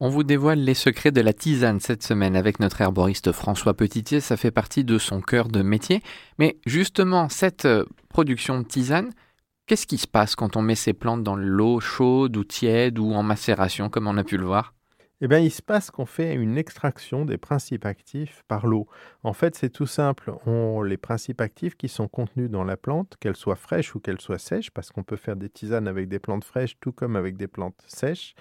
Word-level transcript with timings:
On 0.00 0.10
vous 0.10 0.22
dévoile 0.22 0.60
les 0.60 0.74
secrets 0.74 1.10
de 1.10 1.20
la 1.20 1.32
tisane 1.32 1.80
cette 1.80 2.04
semaine 2.04 2.36
avec 2.36 2.60
notre 2.60 2.80
herboriste 2.80 3.32
François 3.32 3.74
Petitier. 3.74 4.20
Ça 4.20 4.36
fait 4.36 4.52
partie 4.52 4.84
de 4.84 4.96
son 4.96 5.20
cœur 5.20 5.48
de 5.48 5.60
métier. 5.60 6.04
Mais 6.38 6.56
justement, 6.66 7.28
cette 7.28 7.64
euh, 7.64 7.84
production 8.08 8.60
de 8.60 8.64
tisane, 8.64 9.10
qu'est-ce 9.66 9.88
qui 9.88 9.98
se 9.98 10.06
passe 10.06 10.36
quand 10.36 10.56
on 10.56 10.62
met 10.62 10.76
ces 10.76 10.92
plantes 10.92 11.24
dans 11.24 11.34
l'eau 11.34 11.80
chaude 11.80 12.36
ou 12.36 12.44
tiède 12.44 13.00
ou 13.00 13.12
en 13.12 13.24
macération, 13.24 13.90
comme 13.90 14.06
on 14.06 14.16
a 14.16 14.22
pu 14.22 14.36
le 14.36 14.46
voir? 14.46 14.72
Eh 15.20 15.26
bien, 15.26 15.40
il 15.40 15.50
se 15.50 15.62
passe 15.62 15.90
qu'on 15.90 16.06
fait 16.06 16.32
une 16.36 16.56
extraction 16.56 17.24
des 17.24 17.38
principes 17.38 17.84
actifs 17.84 18.44
par 18.46 18.68
l'eau. 18.68 18.86
En 19.24 19.32
fait, 19.32 19.56
c'est 19.56 19.70
tout 19.70 19.86
simple. 19.86 20.32
On, 20.46 20.80
les 20.82 20.96
principes 20.96 21.40
actifs 21.40 21.74
qui 21.74 21.88
sont 21.88 22.06
contenus 22.06 22.48
dans 22.48 22.62
la 22.62 22.76
plante, 22.76 23.16
qu'elles 23.18 23.34
soient 23.34 23.56
fraîches 23.56 23.96
ou 23.96 23.98
qu'elles 23.98 24.20
soient 24.20 24.38
sèches, 24.38 24.70
parce 24.70 24.92
qu'on 24.92 25.02
peut 25.02 25.16
faire 25.16 25.34
des 25.34 25.48
tisanes 25.48 25.88
avec 25.88 26.08
des 26.08 26.20
plantes 26.20 26.44
fraîches 26.44 26.76
tout 26.78 26.92
comme 26.92 27.16
avec 27.16 27.36
des 27.36 27.48
plantes 27.48 27.82
sèches, 27.88 28.36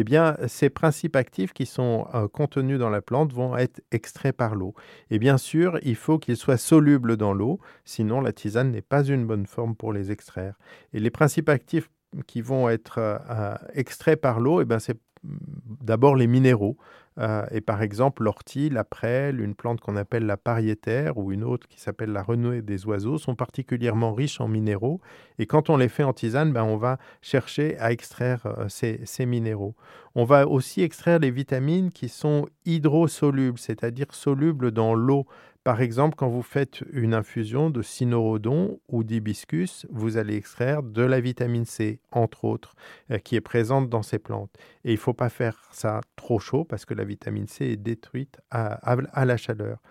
eh 0.00 0.04
bien, 0.04 0.36
ces 0.46 0.70
principes 0.70 1.16
actifs 1.16 1.52
qui 1.52 1.66
sont 1.66 2.06
euh, 2.14 2.28
contenus 2.28 2.78
dans 2.78 2.88
la 2.88 3.02
plante 3.02 3.32
vont 3.32 3.56
être 3.56 3.82
extraits 3.90 4.36
par 4.36 4.54
l'eau. 4.54 4.72
Et 5.10 5.18
bien 5.18 5.38
sûr, 5.38 5.76
il 5.82 5.96
faut 5.96 6.20
qu'ils 6.20 6.36
soient 6.36 6.56
solubles 6.56 7.16
dans 7.16 7.32
l'eau, 7.32 7.58
sinon 7.84 8.20
la 8.20 8.32
tisane 8.32 8.70
n'est 8.70 8.80
pas 8.80 9.02
une 9.02 9.26
bonne 9.26 9.46
forme 9.46 9.74
pour 9.74 9.92
les 9.92 10.12
extraire. 10.12 10.56
Et 10.92 11.00
les 11.00 11.10
principes 11.10 11.48
actifs 11.48 11.90
qui 12.28 12.42
vont 12.42 12.68
être 12.68 12.98
euh, 12.98 13.18
euh, 13.28 13.56
extraits 13.72 14.20
par 14.20 14.38
l'eau, 14.38 14.60
eh 14.60 14.64
bien, 14.64 14.78
c'est 14.78 14.96
d'abord 15.24 16.14
les 16.14 16.28
minéraux. 16.28 16.76
Euh, 17.18 17.44
et 17.50 17.60
par 17.60 17.82
exemple, 17.82 18.22
l'ortie, 18.22 18.70
la 18.70 18.84
prêle, 18.84 19.40
une 19.40 19.54
plante 19.54 19.80
qu'on 19.80 19.96
appelle 19.96 20.26
la 20.26 20.36
pariétaire 20.36 21.18
ou 21.18 21.32
une 21.32 21.42
autre 21.42 21.66
qui 21.66 21.80
s'appelle 21.80 22.10
la 22.12 22.22
renouée 22.22 22.62
des 22.62 22.86
oiseaux 22.86 23.18
sont 23.18 23.34
particulièrement 23.34 24.14
riches 24.14 24.40
en 24.40 24.48
minéraux. 24.48 25.00
Et 25.38 25.46
quand 25.46 25.70
on 25.70 25.76
les 25.76 25.88
fait 25.88 26.04
en 26.04 26.12
tisane, 26.12 26.52
ben, 26.52 26.62
on 26.62 26.76
va 26.76 26.98
chercher 27.20 27.76
à 27.78 27.92
extraire 27.92 28.46
euh, 28.46 28.68
ces, 28.68 29.00
ces, 29.04 29.26
minéraux. 29.26 29.74
On 30.14 30.24
va 30.24 30.46
aussi 30.46 30.82
extraire 30.82 31.18
les 31.18 31.30
vitamines 31.30 31.90
qui 31.90 32.08
sont 32.08 32.46
hydrosolubles, 32.66 33.58
c'est-à-dire 33.58 34.14
solubles 34.14 34.70
dans 34.70 34.94
l'eau. 34.94 35.26
Par 35.68 35.82
exemple, 35.82 36.14
quand 36.16 36.30
vous 36.30 36.40
faites 36.40 36.82
une 36.94 37.12
infusion 37.12 37.68
de 37.68 37.82
cynorhodon 37.82 38.80
ou 38.88 39.04
d'hibiscus, 39.04 39.86
vous 39.90 40.16
allez 40.16 40.34
extraire 40.34 40.82
de 40.82 41.02
la 41.02 41.20
vitamine 41.20 41.66
C, 41.66 42.00
entre 42.10 42.46
autres, 42.46 42.74
euh, 43.10 43.18
qui 43.18 43.36
est 43.36 43.42
présente 43.42 43.90
dans 43.90 44.00
ces 44.00 44.18
plantes. 44.18 44.50
Et 44.86 44.92
il 44.92 44.94
ne 44.94 44.98
faut 44.98 45.12
pas 45.12 45.28
faire 45.28 45.68
ça 45.72 46.00
trop 46.16 46.38
chaud 46.38 46.64
parce 46.64 46.86
que 46.86 46.94
la 46.94 47.04
vitamine 47.04 47.46
C 47.48 47.66
est 47.66 47.76
détruite 47.76 48.40
à, 48.50 48.96
la 49.26 49.36
chaleur. 49.36 49.82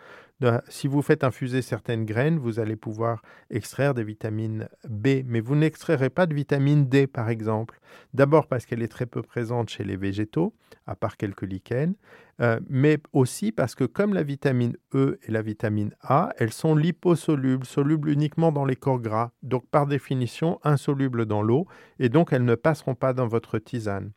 Si 0.69 0.87
vous 0.87 1.01
faites 1.01 1.23
infuser 1.23 1.63
certaines 1.63 2.05
graines, 2.05 2.37
vous 2.37 2.59
allez 2.59 2.75
pouvoir 2.75 3.23
extraire 3.49 3.95
des 3.95 4.03
vitamines 4.03 4.69
B, 4.87 5.23
mais 5.25 5.39
vous 5.39 5.55
n'extrairez 5.55 6.11
pas 6.11 6.27
de 6.27 6.35
vitamine 6.35 6.87
D, 6.87 7.07
par 7.07 7.29
exemple. 7.29 7.79
D'abord 8.13 8.45
parce 8.45 8.67
qu'elle 8.67 8.83
est 8.83 8.87
très 8.87 9.07
peu 9.07 9.23
présente 9.23 9.69
chez 9.69 9.83
les 9.83 9.97
végétaux, 9.97 10.53
à 10.85 10.95
part 10.95 11.17
quelques 11.17 11.41
lichens, 11.41 11.95
euh, 12.39 12.59
mais 12.69 12.99
aussi 13.13 13.51
parce 13.51 13.73
que 13.73 13.83
comme 13.83 14.13
la 14.13 14.21
vitamine 14.21 14.77
E 14.93 15.17
et 15.23 15.31
la 15.31 15.41
vitamine 15.41 15.95
A, 16.01 16.29
elles 16.37 16.53
sont 16.53 16.75
liposolubles, 16.75 17.65
solubles 17.65 18.09
uniquement 18.09 18.51
dans 18.51 18.65
les 18.65 18.75
corps 18.75 18.99
gras, 18.99 19.31
donc 19.41 19.67
par 19.69 19.87
définition 19.87 20.59
insolubles 20.63 21.25
dans 21.25 21.41
l'eau, 21.41 21.65
et 21.97 22.09
donc 22.09 22.31
elles 22.31 22.45
ne 22.45 22.55
passeront 22.55 22.95
pas 22.95 23.13
dans 23.13 23.27
votre 23.27 23.57
tisane. 23.57 24.11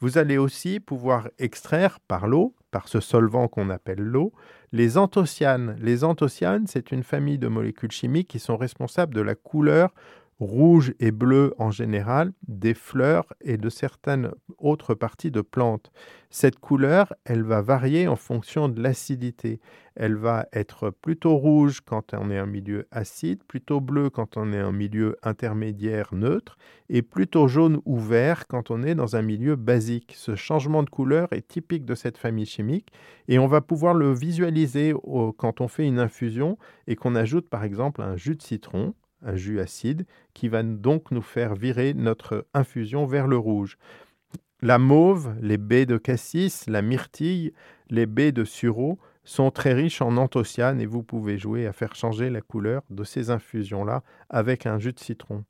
Vous 0.00 0.18
allez 0.18 0.36
aussi 0.36 0.80
pouvoir 0.80 1.30
extraire 1.38 1.98
par 2.00 2.26
l'eau, 2.26 2.54
par 2.76 2.88
ce 2.88 3.00
solvant 3.00 3.48
qu'on 3.48 3.70
appelle 3.70 4.02
l'eau, 4.02 4.34
les 4.70 4.98
anthocyanes. 4.98 5.78
Les 5.80 6.04
anthocyanes, 6.04 6.66
c'est 6.66 6.92
une 6.92 7.04
famille 7.04 7.38
de 7.38 7.48
molécules 7.48 7.90
chimiques 7.90 8.28
qui 8.28 8.38
sont 8.38 8.58
responsables 8.58 9.14
de 9.14 9.22
la 9.22 9.34
couleur 9.34 9.94
rouge 10.38 10.94
et 11.00 11.12
bleu 11.12 11.54
en 11.58 11.70
général 11.70 12.32
des 12.46 12.74
fleurs 12.74 13.32
et 13.40 13.56
de 13.56 13.68
certaines 13.68 14.32
autres 14.58 14.94
parties 14.94 15.30
de 15.30 15.40
plantes. 15.40 15.90
Cette 16.28 16.58
couleur, 16.58 17.14
elle 17.24 17.42
va 17.42 17.62
varier 17.62 18.08
en 18.08 18.16
fonction 18.16 18.68
de 18.68 18.82
l'acidité. 18.82 19.60
Elle 19.94 20.16
va 20.16 20.46
être 20.52 20.90
plutôt 20.90 21.36
rouge 21.36 21.80
quand 21.80 22.12
on 22.12 22.30
est 22.30 22.38
en 22.38 22.46
milieu 22.46 22.86
acide, 22.90 23.42
plutôt 23.44 23.80
bleu 23.80 24.10
quand 24.10 24.36
on 24.36 24.52
est 24.52 24.62
en 24.62 24.72
milieu 24.72 25.16
intermédiaire 25.22 26.14
neutre 26.14 26.58
et 26.90 27.00
plutôt 27.00 27.48
jaune 27.48 27.80
ou 27.86 27.98
vert 27.98 28.46
quand 28.46 28.70
on 28.70 28.82
est 28.82 28.94
dans 28.94 29.16
un 29.16 29.22
milieu 29.22 29.56
basique. 29.56 30.12
Ce 30.16 30.34
changement 30.34 30.82
de 30.82 30.90
couleur 30.90 31.32
est 31.32 31.48
typique 31.48 31.86
de 31.86 31.94
cette 31.94 32.18
famille 32.18 32.44
chimique 32.44 32.92
et 33.28 33.38
on 33.38 33.46
va 33.46 33.62
pouvoir 33.62 33.94
le 33.94 34.12
visualiser 34.12 34.92
quand 35.38 35.62
on 35.62 35.68
fait 35.68 35.86
une 35.86 35.98
infusion 35.98 36.58
et 36.86 36.96
qu'on 36.96 37.14
ajoute 37.14 37.48
par 37.48 37.64
exemple 37.64 38.02
un 38.02 38.16
jus 38.16 38.36
de 38.36 38.42
citron 38.42 38.94
un 39.22 39.36
jus 39.36 39.60
acide, 39.60 40.06
qui 40.34 40.48
va 40.48 40.62
donc 40.62 41.10
nous 41.10 41.22
faire 41.22 41.54
virer 41.54 41.94
notre 41.94 42.46
infusion 42.54 43.06
vers 43.06 43.26
le 43.26 43.38
rouge. 43.38 43.78
La 44.62 44.78
mauve, 44.78 45.34
les 45.40 45.58
baies 45.58 45.86
de 45.86 45.98
cassis, 45.98 46.66
la 46.66 46.82
myrtille, 46.82 47.52
les 47.90 48.06
baies 48.06 48.32
de 48.32 48.44
sureau 48.44 48.98
sont 49.24 49.50
très 49.50 49.74
riches 49.74 50.00
en 50.00 50.16
anthocyanes 50.16 50.80
et 50.80 50.86
vous 50.86 51.02
pouvez 51.02 51.36
jouer 51.36 51.66
à 51.66 51.72
faire 51.72 51.94
changer 51.94 52.30
la 52.30 52.40
couleur 52.40 52.82
de 52.90 53.04
ces 53.04 53.30
infusions-là 53.30 54.02
avec 54.30 54.66
un 54.66 54.78
jus 54.78 54.92
de 54.92 55.00
citron. 55.00 55.44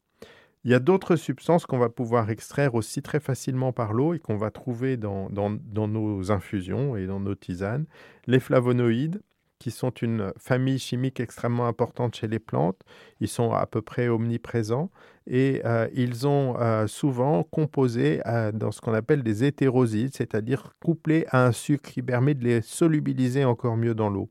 Il 0.64 0.72
y 0.72 0.74
a 0.74 0.80
d'autres 0.80 1.14
substances 1.14 1.64
qu'on 1.64 1.78
va 1.78 1.90
pouvoir 1.90 2.28
extraire 2.30 2.74
aussi 2.74 3.00
très 3.00 3.20
facilement 3.20 3.72
par 3.72 3.92
l'eau 3.92 4.14
et 4.14 4.18
qu'on 4.18 4.36
va 4.36 4.50
trouver 4.50 4.96
dans, 4.96 5.30
dans, 5.30 5.86
nos 5.86 6.32
infusions 6.32 6.96
et 6.96 7.06
dans 7.06 7.20
nos 7.20 7.36
tisanes. 7.36 7.86
Les 8.26 8.40
flavonoïdes, 8.40 9.22
qui 9.58 9.70
sont 9.70 9.90
une 9.90 10.32
famille 10.38 10.78
chimique 10.78 11.20
extrêmement 11.20 11.66
importante 11.66 12.14
chez 12.14 12.28
les 12.28 12.38
plantes. 12.38 12.80
Ils 13.20 13.28
sont 13.28 13.52
à 13.52 13.66
peu 13.66 13.82
près 13.82 14.08
omniprésents 14.08 14.90
et 15.26 15.62
euh, 15.64 15.88
ils 15.94 16.26
ont 16.26 16.56
euh, 16.58 16.86
souvent 16.86 17.42
composé 17.42 18.20
euh, 18.26 18.52
dans 18.52 18.70
ce 18.70 18.80
qu'on 18.80 18.94
appelle 18.94 19.22
des 19.22 19.44
hétérosides, 19.44 20.14
c'est-à-dire 20.14 20.74
couplés 20.84 21.26
à 21.30 21.46
un 21.46 21.52
sucre 21.52 21.90
qui 21.90 22.02
permet 22.02 22.34
de 22.34 22.44
les 22.44 22.62
solubiliser 22.62 23.44
encore 23.44 23.76
mieux 23.76 23.94
dans 23.94 24.10
l'eau. 24.10 24.28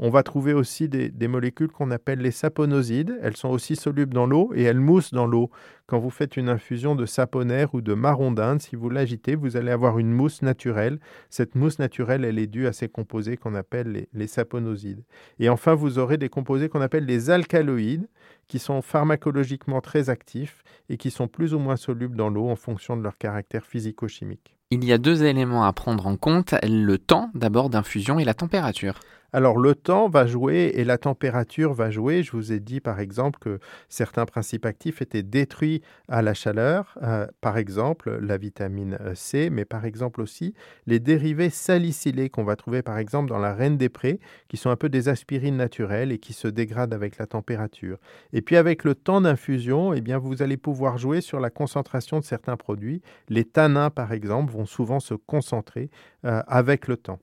On 0.00 0.10
va 0.10 0.22
trouver 0.22 0.52
aussi 0.52 0.88
des, 0.88 1.28
molécules 1.28 1.72
qu'on 1.72 1.90
appelle 1.90 2.20
les 2.20 2.30
saponosides. 2.30 3.18
Elles 3.20 3.36
sont 3.36 3.48
aussi 3.48 3.74
solubles 3.74 4.14
dans 4.14 4.26
l'eau 4.26 4.52
et 4.54 4.62
elles 4.62 4.78
moussent 4.78 5.12
dans 5.12 5.26
l'eau. 5.26 5.50
Quand 5.86 5.98
vous 5.98 6.10
faites 6.10 6.36
une 6.36 6.48
infusion 6.48 6.94
de 6.94 7.04
saponaire 7.04 7.74
ou 7.74 7.80
de 7.80 7.94
marron 7.94 8.30
d'Inde, 8.30 8.60
si 8.60 8.76
vous 8.76 8.90
l'agitez, 8.90 9.34
vous 9.34 9.56
allez 9.56 9.72
avoir 9.72 9.98
une 9.98 10.12
mousse 10.12 10.40
naturelle. 10.42 11.00
Cette 11.30 11.56
mousse 11.56 11.80
naturelle, 11.80 12.24
elle 12.24 12.38
est 12.38 12.46
due 12.46 12.68
à 12.68 12.72
ces 12.72 12.88
composés 12.88 13.36
qu'on 13.36 13.56
appelle 13.56 13.90
les, 13.90 14.08
les 14.12 14.28
saponosides. 14.28 15.02
Et 15.40 15.48
enfin, 15.48 15.74
vous 15.74 15.98
aurez 15.98 16.16
des 16.16 16.28
composés 16.28 16.68
qu'on 16.68 16.80
appelle 16.80 17.04
les 17.04 17.30
alcaloïdes, 17.30 18.08
qui 18.46 18.60
sont 18.60 18.82
pharmacologiquement 18.82 19.80
très 19.80 20.10
actifs 20.10 20.62
et 20.88 20.96
qui 20.96 21.10
sont 21.10 21.26
plus 21.26 21.54
ou 21.54 21.58
moins 21.58 21.76
solubles 21.76 22.16
dans 22.16 22.30
l'eau 22.30 22.48
en 22.48 22.56
fonction 22.56 22.96
de 22.96 23.02
leur 23.02 23.18
caractère 23.18 23.66
physico-chimique. 23.66 24.56
Il 24.70 24.84
y 24.84 24.92
a 24.92 24.98
deux 24.98 25.24
éléments 25.24 25.64
à 25.64 25.72
prendre 25.72 26.06
en 26.06 26.16
compte, 26.16 26.54
le 26.62 26.98
temps 26.98 27.30
d'abord 27.34 27.70
d'infusion 27.70 28.18
et 28.18 28.24
la 28.24 28.34
température. 28.34 29.00
Alors 29.34 29.58
le 29.58 29.74
temps 29.74 30.08
va 30.08 30.26
jouer 30.26 30.72
et 30.74 30.84
la 30.84 30.96
température 30.96 31.74
va 31.74 31.90
jouer. 31.90 32.22
Je 32.22 32.32
vous 32.32 32.50
ai 32.50 32.60
dit 32.60 32.80
par 32.80 32.98
exemple 32.98 33.38
que 33.38 33.58
certains 33.90 34.24
principes 34.24 34.64
actifs 34.64 35.02
étaient 35.02 35.22
détruits 35.22 35.82
à 36.08 36.22
la 36.22 36.32
chaleur, 36.32 36.96
euh, 37.02 37.26
par 37.42 37.58
exemple 37.58 38.18
la 38.22 38.38
vitamine 38.38 38.96
euh, 39.02 39.14
C, 39.14 39.50
mais 39.50 39.66
par 39.66 39.84
exemple 39.84 40.22
aussi 40.22 40.54
les 40.86 40.98
dérivés 40.98 41.50
salicylés 41.50 42.30
qu'on 42.30 42.44
va 42.44 42.56
trouver 42.56 42.80
par 42.80 42.96
exemple 42.96 43.28
dans 43.28 43.38
la 43.38 43.52
reine 43.52 43.76
des 43.76 43.90
prés, 43.90 44.18
qui 44.48 44.56
sont 44.56 44.70
un 44.70 44.76
peu 44.76 44.88
des 44.88 45.10
aspirines 45.10 45.58
naturelles 45.58 46.10
et 46.10 46.18
qui 46.18 46.32
se 46.32 46.48
dégradent 46.48 46.94
avec 46.94 47.18
la 47.18 47.26
température. 47.26 47.98
Et 48.32 48.40
puis 48.40 48.56
avec 48.56 48.82
le 48.82 48.94
temps 48.94 49.20
d'infusion, 49.20 49.92
eh 49.92 50.00
bien 50.00 50.16
vous 50.16 50.40
allez 50.42 50.56
pouvoir 50.56 50.96
jouer 50.96 51.20
sur 51.20 51.38
la 51.38 51.50
concentration 51.50 52.18
de 52.18 52.24
certains 52.24 52.56
produits. 52.56 53.02
Les 53.28 53.44
tanins 53.44 53.90
par 53.90 54.12
exemple 54.12 54.52
vont 54.54 54.64
souvent 54.66 55.00
se 55.00 55.12
concentrer 55.12 55.90
euh, 56.24 56.42
avec 56.46 56.88
le 56.88 56.96
temps. 56.96 57.18